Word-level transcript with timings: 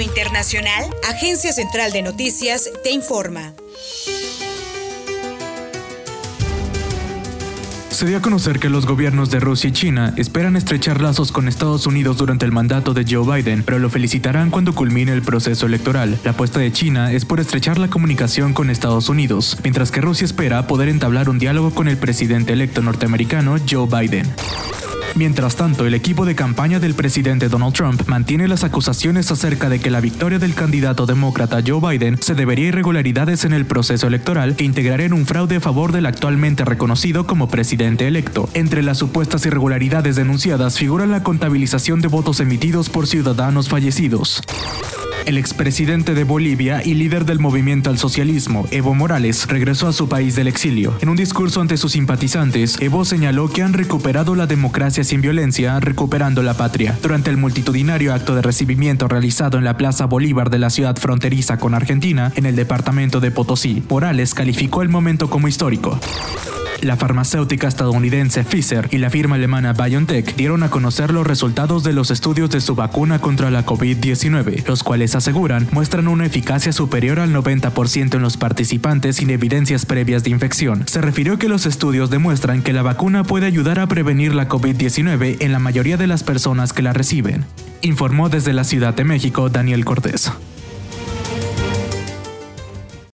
internacional, 0.00 0.84
Agencia 1.08 1.52
Central 1.52 1.92
de 1.92 2.02
Noticias 2.02 2.70
te 2.82 2.90
informa. 2.90 3.52
Se 7.96 8.04
dio 8.04 8.18
a 8.18 8.20
conocer 8.20 8.58
que 8.58 8.68
los 8.68 8.84
gobiernos 8.84 9.30
de 9.30 9.40
Rusia 9.40 9.70
y 9.70 9.72
China 9.72 10.12
esperan 10.18 10.54
estrechar 10.54 11.00
lazos 11.00 11.32
con 11.32 11.48
Estados 11.48 11.86
Unidos 11.86 12.18
durante 12.18 12.44
el 12.44 12.52
mandato 12.52 12.92
de 12.92 13.06
Joe 13.08 13.40
Biden, 13.40 13.62
pero 13.62 13.78
lo 13.78 13.88
felicitarán 13.88 14.50
cuando 14.50 14.74
culmine 14.74 15.12
el 15.12 15.22
proceso 15.22 15.64
electoral. 15.64 16.18
La 16.22 16.32
apuesta 16.32 16.60
de 16.60 16.70
China 16.70 17.10
es 17.12 17.24
por 17.24 17.40
estrechar 17.40 17.78
la 17.78 17.88
comunicación 17.88 18.52
con 18.52 18.68
Estados 18.68 19.08
Unidos, 19.08 19.56
mientras 19.62 19.90
que 19.90 20.02
Rusia 20.02 20.26
espera 20.26 20.66
poder 20.66 20.90
entablar 20.90 21.30
un 21.30 21.38
diálogo 21.38 21.70
con 21.70 21.88
el 21.88 21.96
presidente 21.96 22.52
electo 22.52 22.82
norteamericano 22.82 23.56
Joe 23.66 23.86
Biden. 23.86 24.30
Mientras 25.16 25.56
tanto, 25.56 25.86
el 25.86 25.94
equipo 25.94 26.26
de 26.26 26.34
campaña 26.34 26.78
del 26.78 26.92
presidente 26.92 27.48
Donald 27.48 27.72
Trump 27.72 28.02
mantiene 28.06 28.48
las 28.48 28.64
acusaciones 28.64 29.30
acerca 29.30 29.70
de 29.70 29.78
que 29.78 29.90
la 29.90 30.02
victoria 30.02 30.38
del 30.38 30.54
candidato 30.54 31.06
demócrata 31.06 31.62
Joe 31.66 31.80
Biden 31.80 32.18
se 32.20 32.34
debería 32.34 32.66
a 32.66 32.68
irregularidades 32.68 33.46
en 33.46 33.54
el 33.54 33.64
proceso 33.64 34.06
electoral 34.06 34.56
que 34.56 34.64
integrarían 34.64 35.14
un 35.14 35.24
fraude 35.24 35.56
a 35.56 35.60
favor 35.60 35.92
del 35.92 36.04
actualmente 36.04 36.66
reconocido 36.66 37.26
como 37.26 37.48
presidente 37.48 38.06
electo. 38.06 38.50
Entre 38.52 38.82
las 38.82 38.98
supuestas 38.98 39.46
irregularidades 39.46 40.16
denunciadas 40.16 40.76
figura 40.76 41.06
la 41.06 41.22
contabilización 41.22 42.02
de 42.02 42.08
votos 42.08 42.40
emitidos 42.40 42.90
por 42.90 43.06
ciudadanos 43.06 43.70
fallecidos. 43.70 44.42
El 45.26 45.38
expresidente 45.38 46.14
de 46.14 46.22
Bolivia 46.22 46.82
y 46.84 46.94
líder 46.94 47.24
del 47.24 47.40
movimiento 47.40 47.90
al 47.90 47.98
socialismo, 47.98 48.68
Evo 48.70 48.94
Morales, 48.94 49.48
regresó 49.48 49.88
a 49.88 49.92
su 49.92 50.08
país 50.08 50.36
del 50.36 50.46
exilio. 50.46 50.96
En 51.00 51.08
un 51.08 51.16
discurso 51.16 51.60
ante 51.60 51.76
sus 51.76 51.92
simpatizantes, 51.92 52.80
Evo 52.80 53.04
señaló 53.04 53.48
que 53.48 53.62
han 53.62 53.72
recuperado 53.72 54.36
la 54.36 54.46
democracia 54.46 55.02
sin 55.02 55.22
violencia, 55.22 55.80
recuperando 55.80 56.44
la 56.44 56.54
patria. 56.54 56.96
Durante 57.02 57.30
el 57.30 57.38
multitudinario 57.38 58.14
acto 58.14 58.36
de 58.36 58.42
recibimiento 58.42 59.08
realizado 59.08 59.58
en 59.58 59.64
la 59.64 59.76
Plaza 59.76 60.06
Bolívar 60.06 60.48
de 60.48 60.60
la 60.60 60.70
ciudad 60.70 60.94
fronteriza 60.96 61.58
con 61.58 61.74
Argentina, 61.74 62.30
en 62.36 62.46
el 62.46 62.54
departamento 62.54 63.18
de 63.18 63.32
Potosí, 63.32 63.82
Morales 63.90 64.32
calificó 64.32 64.82
el 64.82 64.90
momento 64.90 65.28
como 65.28 65.48
histórico. 65.48 65.98
La 66.82 66.96
farmacéutica 66.96 67.68
estadounidense 67.68 68.44
Pfizer 68.44 68.88
y 68.90 68.98
la 68.98 69.10
firma 69.10 69.36
alemana 69.36 69.72
BioNTech 69.72 70.36
dieron 70.36 70.62
a 70.62 70.70
conocer 70.70 71.12
los 71.12 71.26
resultados 71.26 71.82
de 71.82 71.92
los 71.92 72.10
estudios 72.10 72.50
de 72.50 72.60
su 72.60 72.74
vacuna 72.74 73.18
contra 73.20 73.50
la 73.50 73.64
COVID-19, 73.64 74.66
los 74.66 74.82
cuales 74.82 75.14
aseguran 75.14 75.68
muestran 75.72 76.08
una 76.08 76.26
eficacia 76.26 76.72
superior 76.72 77.18
al 77.18 77.32
90% 77.32 78.14
en 78.14 78.22
los 78.22 78.36
participantes 78.36 79.16
sin 79.16 79.30
evidencias 79.30 79.86
previas 79.86 80.22
de 80.24 80.30
infección. 80.30 80.84
Se 80.86 81.00
refirió 81.00 81.38
que 81.38 81.48
los 81.48 81.66
estudios 81.66 82.10
demuestran 82.10 82.62
que 82.62 82.72
la 82.72 82.82
vacuna 82.82 83.24
puede 83.24 83.46
ayudar 83.46 83.78
a 83.78 83.86
prevenir 83.86 84.34
la 84.34 84.48
COVID-19 84.48 85.38
en 85.40 85.52
la 85.52 85.58
mayoría 85.58 85.96
de 85.96 86.06
las 86.06 86.22
personas 86.22 86.72
que 86.72 86.82
la 86.82 86.92
reciben. 86.92 87.44
Informó 87.82 88.28
desde 88.28 88.52
la 88.52 88.64
Ciudad 88.64 88.94
de 88.94 89.04
México 89.04 89.48
Daniel 89.48 89.84
Cortés. 89.84 90.30